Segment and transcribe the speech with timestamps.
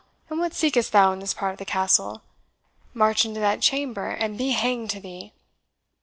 [0.31, 2.23] and what seekest thou in this part of the Castle?
[2.91, 5.31] march into that chamber, and be hanged to thee!"